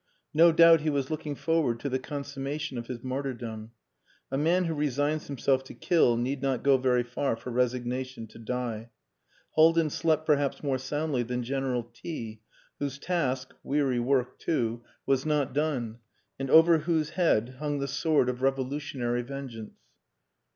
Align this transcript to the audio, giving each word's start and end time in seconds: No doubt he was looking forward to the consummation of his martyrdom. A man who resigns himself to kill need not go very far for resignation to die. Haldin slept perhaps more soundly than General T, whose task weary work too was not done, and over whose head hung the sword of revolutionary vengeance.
No 0.33 0.51
doubt 0.51 0.81
he 0.81 0.89
was 0.89 1.11
looking 1.11 1.35
forward 1.35 1.79
to 1.81 1.87
the 1.87 1.99
consummation 1.99 2.79
of 2.79 2.87
his 2.87 3.03
martyrdom. 3.03 3.69
A 4.31 4.35
man 4.37 4.65
who 4.65 4.73
resigns 4.73 5.27
himself 5.27 5.63
to 5.65 5.75
kill 5.75 6.17
need 6.17 6.41
not 6.41 6.63
go 6.63 6.77
very 6.77 7.03
far 7.03 7.35
for 7.35 7.51
resignation 7.51 8.25
to 8.25 8.39
die. 8.39 8.89
Haldin 9.55 9.91
slept 9.91 10.25
perhaps 10.25 10.63
more 10.63 10.79
soundly 10.79 11.21
than 11.21 11.43
General 11.43 11.83
T, 11.93 12.41
whose 12.79 12.97
task 12.97 13.53
weary 13.61 13.99
work 13.99 14.39
too 14.39 14.81
was 15.05 15.23
not 15.23 15.53
done, 15.53 15.99
and 16.39 16.49
over 16.49 16.79
whose 16.79 17.11
head 17.11 17.57
hung 17.59 17.77
the 17.77 17.87
sword 17.87 18.27
of 18.27 18.41
revolutionary 18.41 19.21
vengeance. 19.21 19.75